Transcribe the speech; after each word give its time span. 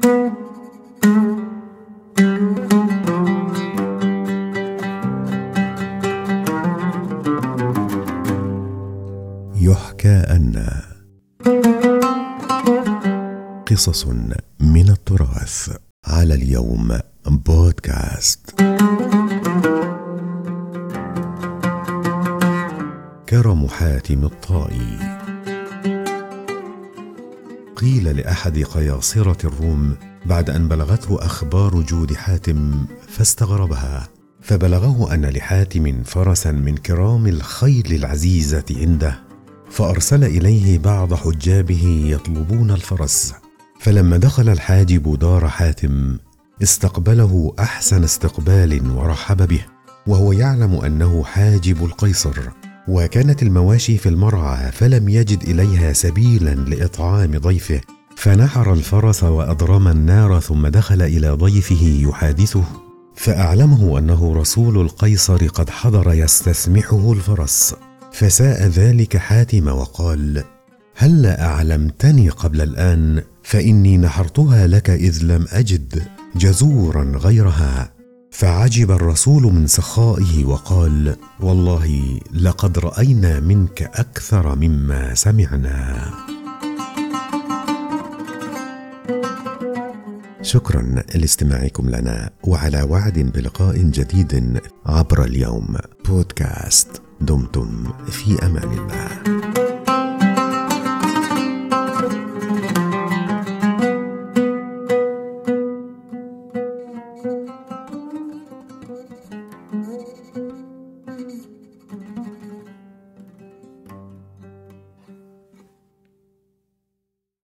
يحكى 0.00 0.16
أن 10.08 10.66
قصص 13.70 14.06
من 14.60 14.88
التراث 14.88 15.76
على 16.06 16.34
اليوم 16.34 16.98
بودكاست. 17.26 18.60
كرم 23.28 23.68
حاتم 23.68 24.24
الطائي. 24.24 25.19
قيل 27.80 28.16
لأحد 28.16 28.58
قياصرة 28.58 29.46
الروم 29.46 29.96
بعد 30.26 30.50
أن 30.50 30.68
بلغته 30.68 31.24
أخبار 31.24 31.80
جود 31.80 32.14
حاتم 32.14 32.86
فاستغربها 33.08 34.08
فبلغه 34.40 35.14
أن 35.14 35.26
لحاتم 35.26 36.02
فرسا 36.02 36.52
من 36.52 36.76
كرام 36.76 37.26
الخيل 37.26 37.94
العزيزة 37.94 38.64
عنده 38.70 39.20
فأرسل 39.70 40.24
إليه 40.24 40.78
بعض 40.78 41.14
حجابه 41.14 42.04
يطلبون 42.06 42.70
الفرس. 42.70 43.34
فلما 43.80 44.16
دخل 44.16 44.48
الحاجب 44.48 45.18
دار 45.18 45.48
حاتم 45.48 46.18
استقبله 46.62 47.54
أحسن 47.58 48.04
استقبال 48.04 48.90
ورحب 48.90 49.48
به 49.48 49.64
وهو 50.06 50.32
يعلم 50.32 50.74
أنه 50.74 51.24
حاجب 51.24 51.84
القيصر. 51.84 52.36
وكانت 52.88 53.42
المواشي 53.42 53.98
في 53.98 54.08
المرعى 54.08 54.72
فلم 54.72 55.08
يجد 55.08 55.42
إليها 55.42 55.92
سبيلا 55.92 56.54
لإطعام 56.54 57.38
ضيفه. 57.38 57.80
فنحر 58.16 58.72
الفرس 58.72 59.24
وأضرم 59.24 59.88
النار 59.88 60.40
ثم 60.40 60.66
دخل 60.66 61.02
إلى 61.02 61.30
ضيفه 61.30 62.02
يحادثه. 62.08 62.64
فأعلمه 63.14 63.98
أنه 63.98 64.34
رسول 64.34 64.80
القيصر 64.80 65.46
قد 65.46 65.70
حضر 65.70 66.12
يستسمحه 66.14 67.12
الفرس. 67.12 67.74
فساء 68.12 68.66
ذلك 68.66 69.16
حاتم 69.16 69.68
وقال 69.68 70.44
هلا 70.96 71.46
أعلمتني 71.46 72.28
قبل 72.28 72.60
الآن؟ 72.60 73.22
فإني 73.42 73.98
نحرتها 73.98 74.66
لك 74.66 74.90
إذ 74.90 75.18
لم 75.22 75.46
أجد 75.52 76.02
جزورا 76.36 77.12
غيرها. 77.16 77.99
فعجب 78.40 78.90
الرسول 78.90 79.42
من 79.42 79.66
سخائه 79.66 80.44
وقال 80.44 81.16
والله 81.40 82.20
لقد 82.32 82.78
رأينا 82.78 83.40
منك 83.40 83.82
أكثر 83.82 84.54
مما 84.54 85.14
سمعنا. 85.14 86.10
شكرا 90.42 90.82
لاستماعكم 91.14 91.90
لنا 91.90 92.30
وعلى 92.44 92.82
وعد 92.82 93.18
بلقاء 93.18 93.76
جديد 93.76 94.60
عبر 94.86 95.24
اليوم. 95.24 95.76
بودكاست 96.08 97.02
دمتم 97.20 97.92
في 98.08 98.46
أمان 98.46 98.72
الله. 98.72 99.39